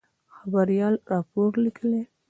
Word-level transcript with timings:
خبریال 0.35 0.95
راپور 1.11 1.49
لیکي. 1.65 1.99